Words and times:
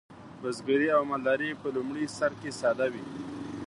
بزګري 0.41 0.87
او 0.97 1.01
مالداري 1.11 1.49
په 1.61 1.67
لومړي 1.75 2.05
سر 2.17 2.31
کې 2.41 2.49
ساده 2.59 2.87
وې. 2.93 3.03